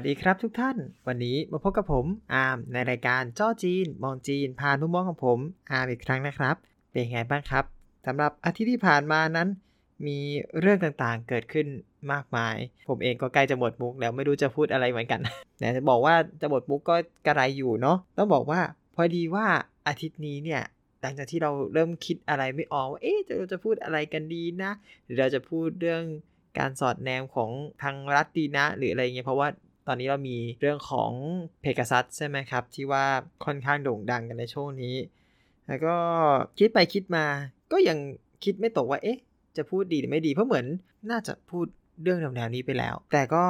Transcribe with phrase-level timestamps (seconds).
[0.00, 0.76] วัสดีครับทุกท่าน
[1.06, 5.38] วันนี้มาพบกับผมอาร์มในรายการจ้อจีน มองจีน ผ่านมุมมองของผม
[5.72, 6.56] อาร์มอีกครั้งนะครับ
[6.90, 7.64] เป็นไงบ้างครับ
[8.06, 9.48] สำหรับอาทิตย์ที่ผ่านมานั้น
[10.06, 10.18] มี
[10.60, 11.66] เรื่องต่างๆเกิดขึ้น
[12.12, 12.56] มากมาย
[12.88, 15.20] ผมเองก็ใกล้จะหมดมุกแล้วไม่รู้จะพูดอะไรเหมือนกัน
[15.58, 16.96] แต่จะบอกว่าจะหมดมุกก็
[17.26, 18.60] กระไรอยู่เนาะต้องบอกว่า
[18.94, 19.46] พอดีว่า
[19.88, 20.62] อาทิตย์นี้เนี่ย
[21.00, 24.72] หลังจากที่เราเริ่มคิดอะไรไม่ออกว่าเอ๊ะเราจะพูดอะไรกันดีนะ
[25.04, 26.02] หรือเราจะพูดเรื่อง
[26.58, 27.50] การสอดแนมของ
[27.82, 29.48] ทางรัฐดีนะ หรืออะไรเงี้ยเพราะว่า
[29.86, 31.10] ตอนนี้เรามีเรื่องของ
[31.60, 33.06] เพก a ซัสใช่ไหมครับ ที่ว่า
[33.44, 34.96] ค่อนข้างโด่งดังกันในช่วงนี้
[35.68, 35.96] แล้วก็
[36.58, 37.26] คิดไปคิดมา
[37.72, 37.98] ก็ยัง
[38.44, 39.18] คิดไม่ตกว่า เอ๊ะ
[39.56, 40.66] จะพูดดีหรือไม่ดี เพราะเหมือน
[41.10, 41.66] น่าจะพูด
[42.02, 43.44] เรื่องแนวๆนี้ไปแล้ว แต่ก็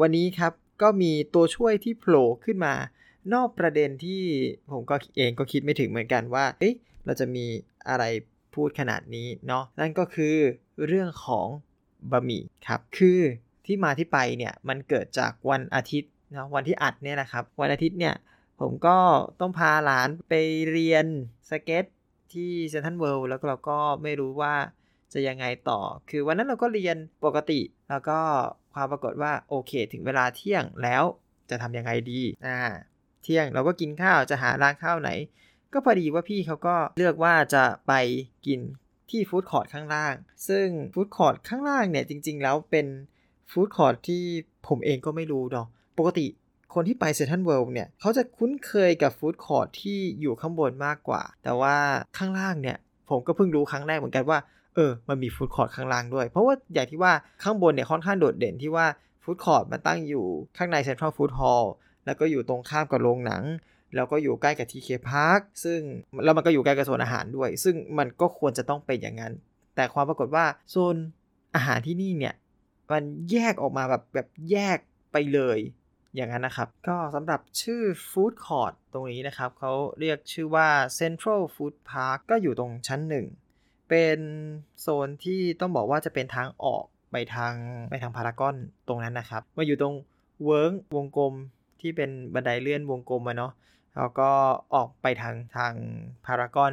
[0.00, 0.52] วันนี้ครับ
[0.82, 2.74] ก็มีตัวช่วยที่โผล่ขึ้นมา
[3.34, 4.22] นอกประเด็นที่
[4.72, 6.74] ผมก็เองก็คิดไม่ถึงเหมือนกันว่า เอ๊ะ
[7.04, 7.46] เราจะมี
[7.88, 8.04] อะไร
[8.54, 10.36] พูดขนาดนี้เนาะ นั่นก็คือ
[10.86, 11.46] เรื่องของ
[12.10, 13.20] บะหมี่ครับ คือ
[13.70, 18.14] ที่มาที่ไปเนี่ยมันเกิดจากวันอาทิตย์นะวันที่อัดเนี่ยแหละครับ วันอาทิตย์เนี่ย
[18.60, 18.96] ผมก็
[19.40, 20.34] ต้องพาหลานไป
[20.72, 21.06] เรียน
[21.50, 21.84] สเก็ต
[22.32, 24.54] ที่เซ็นทรัลเวิลด์แล้วเราก็ไม่รู้ว่า
[25.12, 28.18] จะยังไงต่อ คือวันนั้นเราก็เรียนปกติ แล้วก็
[28.74, 31.02] ความปรากฏว่าโอเค ถึงเวลาเที่ยงแล้ว
[31.50, 32.60] จะทำยังไงดีอ่า
[33.22, 35.10] เที่ยงเราก็กินข้าวจะหาร้านข้าวไหน
[35.72, 37.92] ก็พอดีว่าพี่เขาก็เลือกว่าจะไป
[38.46, 38.60] กิน
[39.10, 40.14] ที่ food court ข้างล่าง
[40.48, 42.86] ซึ่ง food court ข้างล่างเนี่ยจริง ๆ แล้วเป็น
[43.50, 44.22] food court ที่
[44.68, 45.66] ผมเองก็ไม่รู้เนาะ
[45.98, 46.26] ปกติ
[46.74, 51.76] คนที่ไปเซ็นทรัลเวิลด์เนี่ย เขาจะคุ้นเคยกับ food court ที่อยู่ข้างบนมากกว่า แต่ว่า
[52.18, 52.76] ข้างล่างเนี่ย
[53.10, 54.38] ผมก็เพิ่งรู้ครั้งแรกเหมือนกันว่า
[54.74, 57.12] เออ มันมี food court ข้างล่างด้วย เพราะว่าอย่างที่ว่า
[57.42, 58.86] ข้างบนเนี่ยค่อนข้างโดดเด่นที่ว่า
[59.22, 60.26] food court มันตั้งอยู่
[60.58, 61.72] ข้างใน Central Food Hall
[62.06, 63.42] แล้วก็อยู่ตรงข้ามกับโรงหนัง
[63.94, 65.80] แล้วก็อยู่ใกล้กับ TK Park ซึ่ง
[66.24, 69.32] แล้วมันก็อยู่ใกล้กับโซนอาหารด้วย ซึ่งมันก็ควรจะต้องเป็นอย่างนั้น
[69.76, 70.96] แต่ความปรากฏว่าโซน
[71.54, 72.34] อาหารที่นี่เนี่ย
[72.92, 73.02] มัน
[73.32, 74.78] แยกออกมาแบบแบบแยก
[75.12, 75.58] ไปเลย
[76.14, 80.68] อย่างนั้นนะครับ ก็สำหรับชื่อ Food Court ตรงนี้นะครับ เขาเรียกชื่อว่า
[80.98, 83.26] Central Food Park ก็อยู่ตรงชั้นหนึ่ง
[83.88, 84.20] เป็น
[84.80, 87.54] โซนที่ต้องบอกว่าจะเป็นทางออกไปทาง
[87.90, 88.56] ไปทางพารากอน
[88.88, 89.94] ตรงนั้นนะครับมาอยู่ตรง
[90.44, 91.34] เวิร์กวงกลม
[91.80, 93.52] ที่เป็นบันไดเลื่อนวงกลมอะเนาะ
[93.96, 94.30] แล้วก็
[94.74, 95.72] ออกไปทางทาง
[96.26, 96.72] พารากอน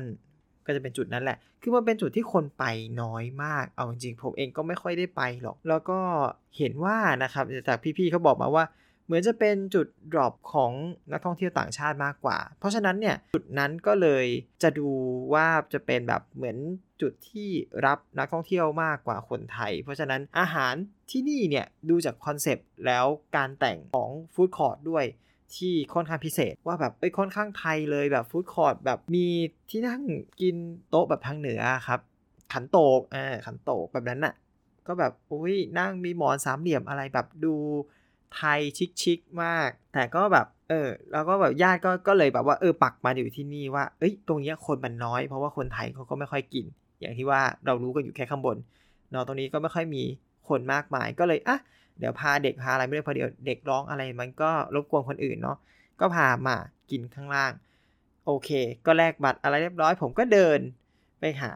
[0.68, 2.64] ก็จะเป็นจุดนั้นแหละ คือมันเป็นจุดที่คนไป
[3.02, 6.00] น้อยมาก เอาจริงผมเองก็ไม่ค่อยได้ไปหรอก แล้วก็
[6.58, 8.66] เห็นว่านะครับจากพี่ๆเขาบอกมาว่า
[9.06, 10.72] เหมือนจะเป็นจุด drop ของ
[11.12, 14.26] นักท่องเที่ยวต่างชาติมากกว่า เพราะฉะนั้นเนี่ยจุดนั้นก็เลย
[14.64, 14.90] จะดู
[15.34, 16.58] ว่าจะเป็นแบบเหมือน
[17.02, 17.50] จุดที่
[17.86, 20.74] รับนักท่องเที่ยวมากกว่าคนไทย เพราะฉะนั้นอาหาร
[21.12, 25.06] ที่นี่เนี่ยดูจากคอนเซปต์แล้วการแต่งของ food court ด้วย
[25.56, 29.28] ที่ค่อนข้างพิเศษว่าแบบเอ้ยค่อนข้างไทยเลยแบบ food court แบบมี
[29.70, 30.02] ที่นั่ง
[30.42, 30.56] กิน
[30.90, 32.00] โต๊ะแบบทางเหนือครับ
[32.54, 34.34] ขันโตกอ่าขันโตกแบบนั้นน่ะ
[34.88, 37.56] ก็แบบอุ้ยนั่งมีหมอนสามเหลี่ยมอะไรแบบดู
[38.36, 38.60] ไทย
[39.02, 46.66] ชิคๆมาก แต่ก็แบบเออแล้วก็แบบญาติก็ก็เลยแบบว่าเออปักมาอยู่ที่นี่ว่าเอ้ยตรงนี้คนมันน้อยเพราะว่าคนไทยเขาก็ไม่ค่อยกิน
[47.00, 48.58] อย่างที่ว่าเรารู้กันอยู่แค่ข้างบน
[49.12, 50.04] เนาะตรงนี้ก็ไม่ค่อยมี
[50.50, 51.58] คนมากมาย ก็เลยอะ
[52.00, 55.58] เดี๋ยวพาเด็กพาอะไรไม่ได้พอเดี๋ยวเด็กร้องอะไร มันก็รบกวนคนอื่นเนาะ
[56.00, 56.56] ก็พามา
[56.92, 57.52] กินข้างล่าง
[58.26, 58.50] โอเค
[58.86, 60.60] ก็แลกบัตรอะไรเรียบร้อย ผมก็เดิน
[61.20, 61.52] ไปหา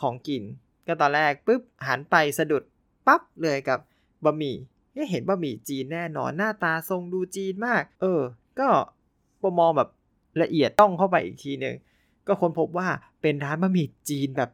[0.00, 0.42] ของกิน
[0.86, 2.62] ก็ตอนแรกปุ๊บหันไปสะดุด
[3.06, 3.78] ปั๊บเลยกับ
[4.24, 4.56] บะหมี่
[5.10, 8.20] เห็นบะหมี่จีนแน่นอนหน้าตาทรงดูจีนมาก เออ
[8.60, 8.68] ก็
[9.58, 9.88] มองแบบ
[10.42, 11.76] ละเอียดต้องเข้าไปอีกทีหนึ่ง
[12.26, 12.88] ก็ค้นพบว่า
[13.22, 14.50] เป็นร้านบะหมี่จีนแบบ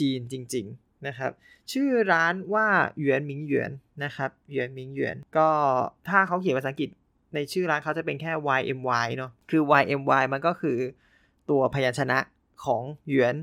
[0.00, 1.32] จีนจริง ๆ นะครับ
[1.72, 2.66] ชื่อร้านว่า
[2.98, 3.70] หยวนหมิงหยวน
[4.04, 5.48] นะครับหยวนหมิงหยวนก็
[6.08, 6.90] ถ้าเขาเขียนภาษาอังกฤษ
[7.34, 10.78] ในชื่อร้านเขาจะเป็นแค่ YMY เนาะคือ YMY มันก็คือ
[11.50, 12.18] ตัวพยัญชนะ
[12.64, 13.34] ของหยวน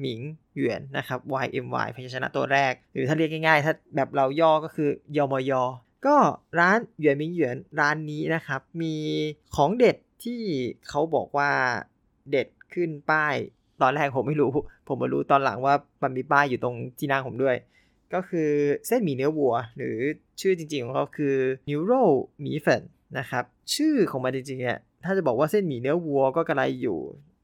[0.00, 0.20] หมิง
[0.56, 5.52] หยวนนะครับ YMY พยัญชนะตัวแรก หรือถ้าเรียกง่ายๆ ถ้าแบบเราย่อก็คือยมย
[6.06, 6.16] ก็
[6.58, 8.94] ร้านหยวนหมิงหยวนร้านนี้นะครับ มี
[9.56, 10.40] ของเด็ดที่
[10.88, 11.50] เขาบอกว่า
[12.30, 13.34] เด็ดขึ้นป้าย
[13.82, 14.50] ตอนแรกผมไม่รู้
[14.88, 17.56] ผมมารู้ตอนหลังว่ามันมีป้ายอยู่ตรงที่นั่งผมด้วย
[18.14, 18.50] ก็คือ
[18.86, 19.96] เส้นหมี่เนื้อวัว หรือ
[20.40, 21.36] ชื่อจริงๆของเขาคือ
[21.68, 21.92] นิวโร
[22.40, 22.82] หมี่เฟน
[23.18, 23.44] นะครับ
[23.74, 26.98] ชื่อของมันจริงๆเนี่ยถ้าจะบอกว่าเส้นหมี่เนื้อวัวก็กระไรอยู่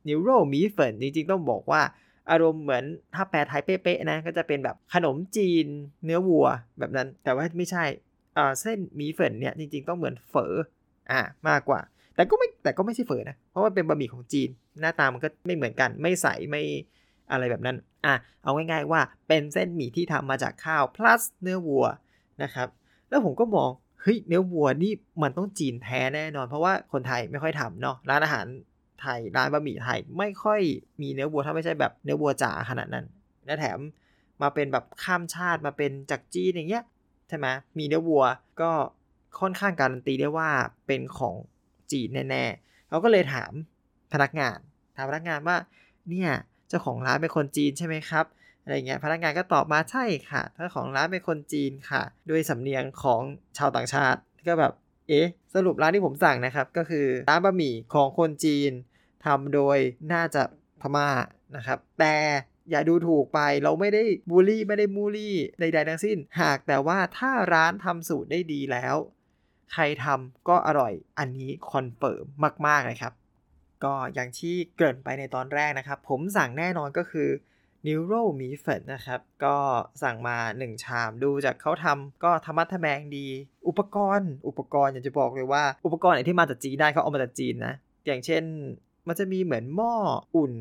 [0.09, 1.83] นิวโรมีเฟินจริงๆ ต้องบอกว่า
[2.31, 5.67] อารมณ์เหมือนถ้าแปลไทยเป๊ะๆนะก็จะเป็นแบบขนมจีน
[6.05, 6.47] เนื้อวัว
[6.79, 7.85] แบบนั้น แต่ว่าไม่ใช่
[8.61, 10.53] เส้นหมี่เฟินเนี่ยจริงๆ ต้องเหมือนเฝอ
[11.11, 11.81] อ่ามากกว่า
[12.19, 14.49] แต่ก็ไม่แต่ก็ไม่ใช่เฝอนะ เพราะว่าเป็นบะหมี่ของจีน
[14.81, 16.63] หน้าตามันก็ไม่เหมือนกัน ไม่ใสไม่
[17.31, 17.77] อะไรแบบนั้น
[18.07, 21.87] อะ เอาง่ายๆว่าเป็นเส้นหมี่ที่ทำมาจากข้าว plus เนื้อวัว
[22.43, 22.69] นะครับ
[23.09, 23.71] แล้วผมก็มอง
[24.03, 24.93] เฮ้ย เนื้อวัวนี่
[25.23, 28.47] มันต้องจีนแท้แน่นอน เพราะว่าคนไทยไม่ค่อยทำเนาะ ร้านอาหาร
[29.01, 30.61] ไทย ร้านบะหมี่ไทยไม่ค่อย
[31.03, 33.07] มีเนื้อวัวถ้าไม่ใช่แบบเนื้อวัวจ๋าขนาดนั้น
[33.47, 33.79] และแถม
[34.43, 36.85] มาเป็นแบบข้ามชาติมาเป็นจากจีนอย่างเงี้ย
[37.29, 37.47] ใช่ไหม
[37.79, 38.25] มีเนื้อวัว
[38.61, 38.71] ก็
[39.41, 40.49] ค่อนข้างการันตีได้ว่า
[40.87, 41.35] เป็นของ
[41.93, 43.53] จีนแน่ๆเขาก็เลยถาม
[44.13, 44.59] พนักงาน
[44.97, 45.57] ถามพนักงานว่า
[46.11, 46.31] เนี่ย
[46.69, 48.25] เจ้าของร้านเป็นคนจีนใช่ไหมครับ
[48.63, 53.21] อะไรเงี้ยพนักงานก็ตอบมาใช่ค่ะเจ้าของร้านเป็นคนจีนค่ะ ด้วยสำเนียงของ
[53.59, 54.73] ชาวต่างชาติก็แบบ
[55.09, 58.71] เอ๊ะสรุปร้านที่ผมสั่งนะครับ ก็คือร้านบะหมี่ของคนจีน
[59.25, 59.79] ทำโดย
[60.13, 60.43] น่าจะ
[60.81, 61.09] พม่า
[61.57, 62.15] นะครับ แต่
[62.71, 68.97] อย่าดูถูกไปเราไม่ได้บูลลี่ไม่ได้มูลี่ใดๆทั้งสิ้น หากแต่ว่าถ้าร้านทำสูตรได้ดีแล้ว
[69.73, 72.25] ใครทำก็อร่อยอันนี้ confirm
[72.67, 73.15] มากๆเลยครับ
[73.85, 77.29] ก็อย่างที่เกริ่นไปในตอนแรกนะครับ ผมสั่งแน่นอนก็คือ
[77.87, 79.57] 牛肉米粉นะครับ ก็
[80.03, 83.27] สั่งมา 1 ชามดูจากเขาทำก็ทะมัดทะแมงดี
[83.69, 87.75] อุปกรณ์ อุปกรณ์อยากจะบอกเลยว่า อุปกรณ์ไหนที่มาจากจีนได้เขาเอามาจากจีนนะ
[88.07, 88.43] อย่างเช่น
[89.09, 89.95] มันจะมีเหมือนหม้อ
[90.37, 90.55] อุ่น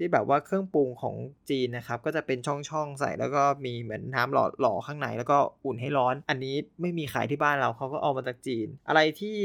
[0.00, 1.16] ที่แบบว่าเครื่องปรุงของ
[1.50, 9.38] จีนนะครับ ก็จะเป็นช่องๆใส่แล้วก็มีเหมือนน้ำหล่อหล่อข้างในแล้วก็อุ่นให้ร้อน อันนี้ไม่มีขายที่บ้านเราเขาก็เอามาจากจีน อะไรที่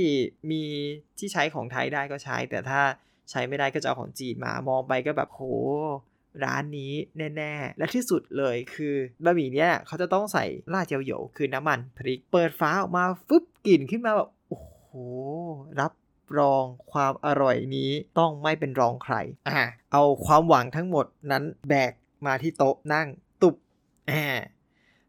[0.52, 0.64] มี
[1.20, 2.82] ที่ใช้ของไทยได้ก็ใช้ แต่ถ้า
[3.30, 5.42] ใช้ไม่ได้ก็จะเอาของจีนมามองไปก็แบบโห
[6.44, 6.94] ร้านนี้
[7.38, 14.70] แน่ ๆ และที่สุดเลยคือบะหมี่เนี้ยเขาจะต้องใส่ราดเจียวโหยวคือน้ำมันพริก เปิดฟ้าออกมาฟึบกลิ่นขึ้นมาแบบโอ้โห
[15.80, 15.92] รับ
[16.40, 19.16] รองความอร่อยนี้ต้องไม่เป็นรองใคร
[19.50, 19.62] อ่า
[19.92, 21.92] เอาความหวังทั้งหมดนั้นแบก
[22.26, 23.08] มาที่โต๊ะนั่ง
[23.42, 23.56] ตุบ
[24.08, 24.42] แอบ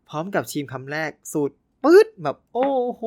[0.09, 3.03] พร้อมกับชิมคำแรกสูตรปื๊ดแบบโอ้โห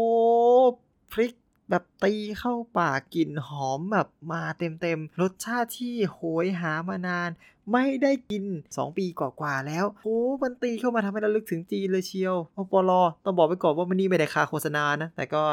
[1.11, 1.33] พริก
[1.69, 7.29] แบบตีเข้าปากกลิ่นหอมแบบมาเต็มๆ รสชาติที่โหยหามานาน
[7.71, 15.43] ไม่ได้กิน 2 ปีกว่าๆแล้วโอ้มันตีเข้ามาทำให้เราลึกถึงจีนเลยเชียวอปลอต้องบอกไปก่อนว่ามันนี่ไม่ได้คาโฆษณานะ แต่ก็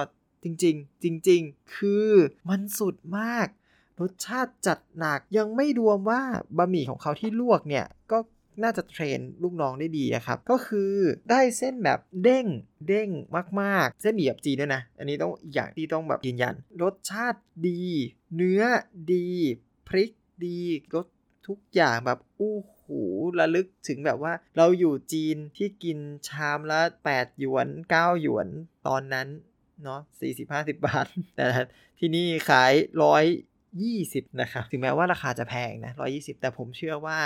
[0.46, 2.10] จริงๆ จริง ๆ คือ
[2.48, 3.46] มันสุดมาก
[4.00, 6.22] รสชาติจัดหนักยังไม่รวมว่า
[6.56, 8.19] บะหมี่ของเขาที่ลวกเนี่ยก็
[8.62, 10.93] น่าจะเทรนลูกน้องได้ดีครับ ก็คือ
[11.31, 12.46] ได้เส้นแบบเด้ง
[12.88, 13.08] เด้ง
[13.60, 17.82] มากๆ เส้นหมี่แบบจีนด้วยนะ อันนี้ต้องอย่างที่ต้องแบบยืนยัน รสชาติดี
[18.37, 18.62] เนื้อ
[19.12, 19.28] ดี
[19.88, 20.10] พริก
[20.44, 20.60] ดี
[20.94, 21.06] รส
[21.46, 23.02] ทุกอย่างแบบอู้หู
[23.38, 25.98] ระลึกถึงแบบว่า เราอยู่จีนที่กิน
[26.28, 28.48] ชามละ 8 หยวน 9 หยวน
[28.87, 29.28] ตอนนั้น
[29.84, 30.00] เนาะ
[30.38, 31.06] 40-50บาท
[31.37, 31.46] แต่
[31.99, 32.73] ที่นี่ขาย
[33.56, 37.19] 120นะครับ ถึงแม้ว่าราคาจะแพงนะ120แต่ผมเชื่อว่า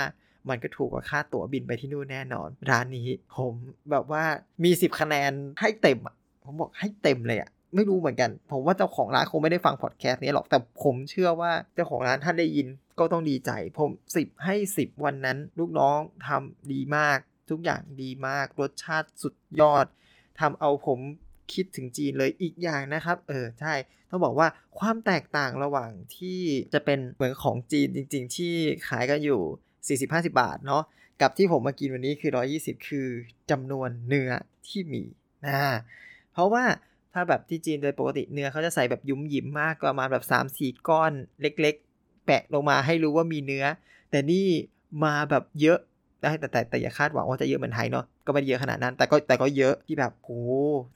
[0.49, 3.07] มันก็ถูกกว่าค่าตั๋วบินไปที่นู่นแน่นอน ร้านนี้
[3.37, 3.53] ผม
[3.91, 4.23] แบบว่า
[4.63, 5.31] มี10คะแนน
[5.61, 12.67] ให้เต็มอะ ผมบอกให้เต็มเลยอะไม่รู้เหมือนกัน ผมว่าเจ้าของร้านคงไม่ได้ฟังพอดแคสต์นี้หรอก แต่ผมเชื่อว่าเจ้าของร้านท่านได้ยิน
[12.99, 17.17] ก็ต้องดีใจ ผม 10 ให้ 10 วันนั้น ลูกน้องทำดีมาก
[17.49, 19.85] ทุกอย่างดีมาก รสชาติสุดยอด
[20.39, 20.99] ทำเอาผม
[21.53, 23.73] คิดถึงจีนเลยอีกอย่างนะครับ เออใช่
[24.09, 24.47] ต้องบอกว่า
[24.79, 26.41] ความแตกต่างระหว่างที่
[26.73, 28.53] จะเป็นเหมือนของจีนจริง ๆ ที่
[28.87, 30.83] ขายกันอยู่ 40-50 บาทเนาะ
[31.21, 33.07] กับที่ผมมากินวันนี้คือ 120 คือ
[33.51, 34.31] จำนวนเนื้อ
[34.67, 35.03] ที่มี
[35.45, 35.55] นะ
[36.33, 36.63] เพราะว่า
[37.13, 40.23] ถ้าแบบที่จีนโดยปกติเนื้อเขาจะใส่แบบยุ้มยิ้มมากประมาณแบบ
[40.55, 41.11] 3-4 ก้อน
[41.41, 43.65] เล็ก ๆ แปะลงมาให้รู้ว่ามีเนื้อ
[44.11, 44.47] แต่นี่
[45.03, 45.79] มาแบบเยอะ
[46.23, 50.29] ได้แต่แต่แต่อย่าคาดหวังว่าจะเยอะเหมือนไทยเนาะก็ไม่เยอะขนาดนั้น แต่ก็แต่ก็เยอะที่แบบโห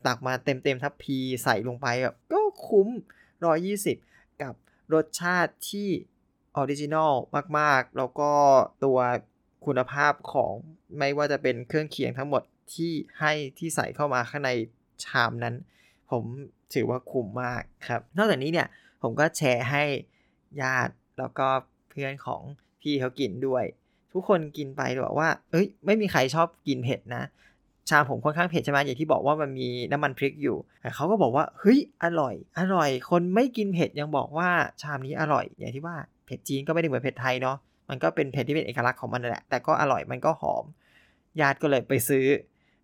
[0.07, 2.87] ตักมาเต็มเต็มทัพพีใส่ลงไปแบบก็คุ้ม
[3.65, 4.53] 120 กับ
[4.93, 5.89] รสชาติที่
[6.55, 7.13] original
[7.59, 8.31] มาก ๆ แล้วก็
[8.83, 8.97] ตัว
[9.65, 10.53] คุณภาพของ
[10.97, 14.51] ไม่ว่าจะเป็นเครื่องเคียงทั้งหมดที่ให้ที่ใส่เข้ามาข้างใน
[15.05, 15.55] ชามนั้น
[16.11, 16.23] ผม
[16.73, 18.67] ถือว่าคุ้มมากครับ นอกจากนี้เนี่ย
[19.01, 19.83] ผมก็แชร์ให้
[20.61, 21.47] ญาติแล้วก็
[21.89, 22.41] เพื่อนของ
[22.81, 23.63] พี่เขากินด้วย
[24.15, 27.23] ทุกคนกินไปบอกว่า เอ้ย ไม่มีใครชอบกินเผ็ดนะ
[27.89, 34.49] ชามผมค่อนข้างเผ็ดใช่ไหมอย่างที่บอกว่ามันมีน้ำมันพริกอยู่แต่เขาก็บอกว่า เฮ้ย อร่อย อร่อย คนไม่กินเผ็ดยังบอกว่า
[34.81, 35.95] ชามนี้อร่อย อย่างที่ว่า
[36.25, 37.57] เผ็ดจีนก็ไม่ได้เหมือนเผ็ดไทยเนาะ
[37.89, 40.63] มันก็เป็นเผ็ดที่เป็นเอกลักษณ์ของมันแหละ แต่ก็อร่อย มันก็หอม
[41.41, 42.25] ญาติก็เลยไปซื้อ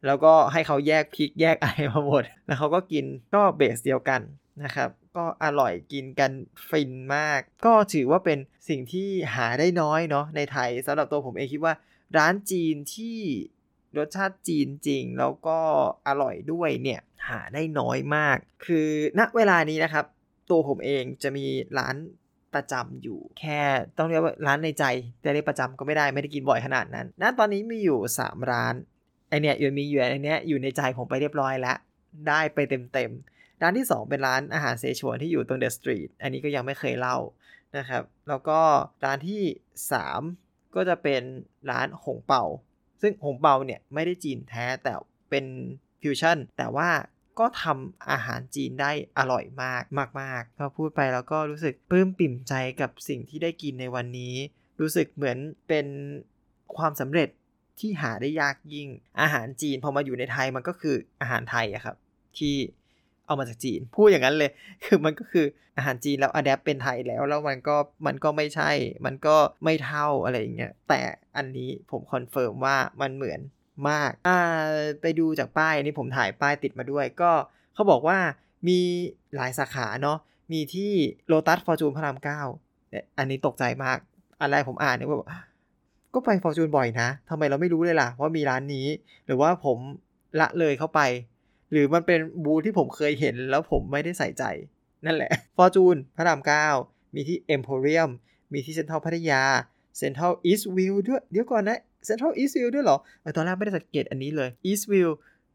[0.05, 4.21] แล้วก็ให้เขาแยกพริกแยกอะไรมาหมด แล้วเขาก็กินก็เบสเดียวกัน
[4.63, 6.31] นะครับ ก็อร่อยกินกัน
[6.69, 8.39] ฟินมาก ก็ถือว่าเป็น
[8.69, 11.73] สิ่งที่หาได้น้อยเนาะในไทยสำหรับตัวผมเองคิดว่า
[12.17, 13.17] ร้านจีนที่
[13.97, 15.59] รสชาติจีนจริง แล้วก็
[16.07, 18.87] อร่อยด้วยเนี่ย หาได้น้อยมาก คือ
[19.19, 20.05] ณเวลานี้นะครับ
[20.49, 21.45] ตัวผมเองจะมี
[21.79, 21.95] ร้าน
[22.53, 23.61] ประจำอยู่ แค่
[23.97, 24.85] ต้องเรียกว่าร้านในใจ
[25.21, 28.73] แต่เรียกประจำก็ไม่ได้ไม่ได้กินบ่อยขนาดนั้นณตอนนี้มีอยู่ 3 ร้าน
[29.29, 31.77] ไอเนี้ยอยู่มีอยู่ไอเนี้ยอยู่ในใจผมไปเรียบร้อยแล้ว
[32.27, 37.17] ได้ไปเต็มๆ ร้านที่ 2 เป็นร้านอาหารเสฉวนที่อยู่ตรงเดอะสตรีทอันนี้ก็ยังไม่เคยเล่า
[37.77, 38.59] นะครับ แล้วก็
[39.05, 39.43] ร้านที่
[40.09, 41.21] 3 ก็จะเป็น
[41.71, 42.45] ร้านหงเป่า
[43.01, 44.93] ซึ่งหงเป่าเนี่ยไม่ได้จีนแท้แต่
[45.29, 45.45] เป็น
[46.01, 46.89] ฟิวชั่นแต่ว่า
[47.39, 49.83] ก็ทำอาหารจีนได้อร่อยมาก
[50.19, 54.35] มากๆก็พูดไปแล้วก็รู้สึกปลื้มปิ่มใจกับสิ่งที่ได้กินในวันนี้
[54.81, 55.37] รู้สึกเหมือน
[55.67, 55.87] เป็น
[56.77, 57.29] ความสำเร็จ
[57.79, 58.87] ที่หาได้ยากยิ่ง
[59.21, 61.95] อาหารจีนพอมาอยู่ในไทยมันก็คืออาหารไทยอะครับ
[62.37, 62.55] ที่
[63.31, 64.51] เอามาจากจีน พูดอย่างนั้นเลย
[64.85, 65.45] คือมันก็คือ
[65.77, 68.71] อาหารจีนแล้ว adapt เป็นไทยแล้ว แล้วมันก็มันก็ไม่ใช่
[69.05, 71.01] มันก็ไม่เท่าอะไรอย่างเงี้ย แต่
[71.37, 73.39] อันนี้ผม confirm ว่ามันเหมือน
[73.89, 74.39] มาก อ่า
[75.01, 77.31] ไปดูจากป้ายนี่ผมถ่ายป้ายติดมาด้วย ก็
[77.73, 78.17] เขาบอกว่า
[78.67, 78.79] มี
[79.35, 80.17] หลายสาขาเนาะ
[80.51, 80.91] มีที่
[81.27, 82.41] โลตัสฟอร์จูนพระรามเก้า
[83.17, 83.97] อันนี้ตกใจมาก
[84.39, 85.39] อันแรกผมอ่านเนี่ยว่า
[86.13, 88.87] ก็ไปฟอร์จูนบ่อยนะทำไมเราไม่รู้เลยล่ะว่ามีร้านนี้
[89.25, 89.77] หรือว่าผม
[90.39, 91.01] ละเลยเข้าไป
[91.71, 94.43] หรือมันเป็นบูธที่ผมเคยเห็นแล้วผมไม่ได้ใส่ใจ
[95.05, 96.67] นั่นแหละฟอร์จูนพระรามเก้า
[97.15, 98.09] มีที่เอ็มโพเรียม
[98.53, 99.43] มีที่เซ็นทรัลพัทยา
[99.97, 102.97] เซ็นทรัลอีสต์วิลล์ด้วยเดี๋ยวก่อนนะเซ็นทรัลอีสต์วิลล์ด้วยเหรอ
[103.35, 105.09] ตอนแรกไม่ได้สังเกตอันนี้เลยอีสต์วิลล์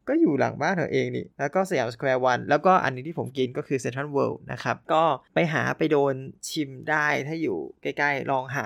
[0.07, 6.13] ก็อยู่หลังบ้านเธอเองนี่ แล้วก็สยามสแควร์วันแล้วก็อันนี้ที่ผมกินก็คือเซ็นทรัลเวิลด์นะครับ ก็ไปหาไปโดน
[6.49, 8.65] ชิมได้ถ้าอยู่ใกล้ๆ ลองหา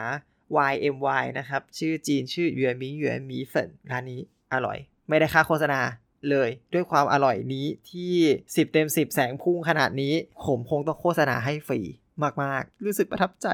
[0.71, 4.21] YMY นะครับ ชื่อจีนชื่อหยวนมิงหยวนมีเฟินร้านนี้
[4.53, 4.77] อร่อย
[5.09, 5.81] ไม่ได้ค่าโฆษณา
[6.29, 8.13] เลยด้วยความอร่อยนี้ที่
[8.43, 10.13] 10 เต็ม 10 แสงพุ่งขนาดนี้
[10.45, 11.79] ผมคงต้องโฆษณาให้ฟรี
[12.43, 13.47] มาก ๆ รู้สึกประทับใจ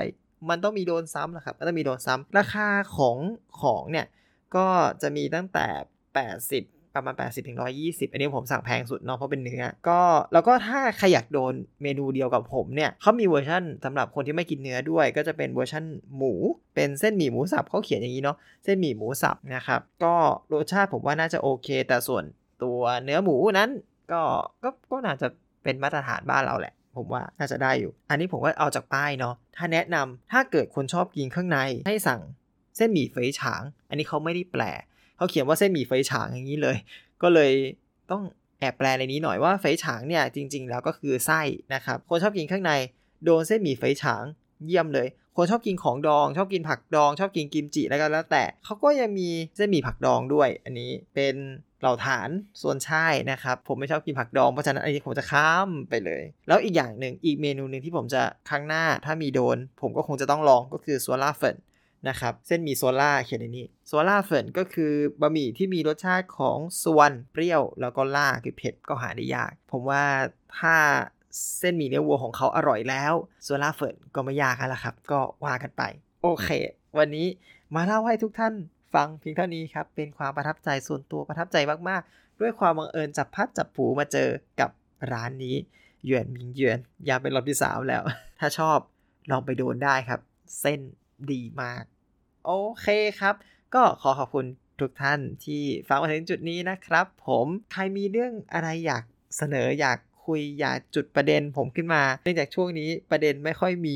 [0.49, 3.17] มันต้องมีโดนซ้ำนะครับมันต้องมีโดนซ้ำราคาของ
[3.61, 4.07] ของเนี่ย
[4.55, 4.67] ก็
[5.01, 5.67] จะมีตั้งแต่
[6.31, 9.99] 80ประมาณ 80ถึง120 อันนี้ผมสั่งแพงสุดเนาะเพราะเป็นเนื้อ ก็
[10.33, 15.83] แล้วก็ถ้าใครอยากโดนเมนูเดียวกับผมเนี่ยเขามีเวอร์ชั่นสำหรับคนที่ไม่กินเนื้อด้วย ก็จะเป็นเวอร์ชั่น
[16.17, 16.33] หมู
[16.75, 20.15] เป็นเส้นหมี่หมูสับเขาเขียนอย่างนี้เนาะเส้นหมี่หมูสับนะครับ ก็
[20.53, 22.23] รสชาติผมว่าน่าจะโอเค แต่ส่วน
[22.63, 23.69] ตัวเนื้อหมูนั้น
[24.11, 24.21] ก็
[24.63, 25.27] ก็ก็น่าจะ
[25.63, 32.21] เป็นมาตรฐานบ้านเราแหละ ผมว่าน่าจะได้อยู่ อันนี้ผมก็เอาจากป้ายเนาะถ้าแนะนำถ้าเกิดคนชอบกินเครื่องในให้สั่ง
[32.77, 34.63] เส้นหมี่เฟยฉาง อันนี้เขาไม่ได้แปล
[35.17, 36.77] เขาเขียนว่าเส้นหมี่เฟยฉางอย่างนี้เลย
[37.21, 37.51] ก็เลย
[38.11, 38.23] ต้อง
[38.59, 41.41] แอบแปลในนี้หน่อยว่าเฟยฉางเนี่ยจริง ๆ แล้วก็คือไส้
[41.73, 42.71] นะครับคนชอบกินข้างใน
[43.23, 44.23] โดนเส้นหมี่เฟยฉาง
[44.65, 51.35] เยี่ยมเลย คนชอบกินของดอง ชอบกินผักดอง ชอบกินกิมจิแล้วก็แล้วแต่เขาก็ยังมีเส้นหมี่ผักดองด้วย อันนี้เป็น
[51.81, 52.29] 老坛
[52.61, 61.57] 酸菜นะครับ ผมไม่ชอบกินผักดองเพราะฉะนั้นอันนี้ผมจะข้ามไปเลย แล้วอีกอย่างหนึ่งอีกเมนูหนึ่งที่ผมจะครั้งหน้าถ้ามีโดน ผมก็คงจะต้องลองก็คือ酸辣粉
[62.09, 70.03] นะครับเส้นหมี่酸辣เขียนในนี้酸辣粉ก็คือบะหมี่ที่มีรสชาติของ酸 เปรี้ยว แล้วก็辣คือเผ็ดก็หาได้ยาก ผมว่า
[70.59, 70.75] ถ้า
[71.59, 75.83] เส้นหมี่เนื้อวัวของเขาอร่อยแล้ว酸辣粉ก็ไม่ยากแล้วครับ ก็ว่ากันไป
[76.23, 76.49] โอเค
[76.97, 77.27] วันนี้
[77.75, 78.53] มาเล่าให้ทุกท่าน
[78.93, 81.57] ฟังเพียงเท่านี้ครับ เป็นความประทับใจส่วนตัวประทับใจ
[81.89, 84.29] มากๆ ด้วยความบังเอิญจับพัดจับผูมาเจอ
[84.59, 84.69] กับ
[85.11, 85.55] ร้านนี้
[86.05, 88.03] หยวนมิงหยวนยามเป็นรอบที่สามแล้ว
[88.39, 88.77] ถ้าชอบ
[89.31, 90.21] ลองไปโดนได้ครับ
[90.61, 90.79] เส้น
[91.31, 91.83] ดีมาก
[92.45, 92.51] โอ
[92.81, 92.87] เค
[93.19, 93.35] ครับ
[93.75, 94.45] ก็ขอขอบคุณ
[94.79, 99.03] ทุกท่านที่ฟังมาถึงจุดนี้นะครับ ผมใครมีเรื่องอะไรอยาก
[99.37, 103.95] เสนออยาก คุยอย่าจุดประเด็นผมขึ้นมาเนื่องจากช่วงนี้ประเด็นไม่ค่อยมี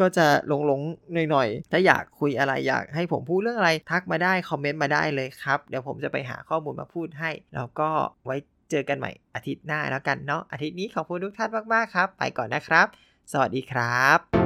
[0.00, 7.88] ก็จะหลงๆหน่อยๆถ้าอยากคุยอะไรอยากให้ผมพูดเรื่องอะไรทักมาได้คอมเมนต์มาได้เลยครับ เดี๋ยวผมจะไปหาข้อมูลมาพูดให้ แล้วก็
[8.24, 8.36] ไว้
[8.70, 12.86] เจอกันใหม่อาทิตย์หน้าแล้วกันเนาะอาทิตย์นี้ขอบคุณทุกท่านมากๆครับ ไปก่อนนะครับ
[13.32, 14.41] สวัสดีครับ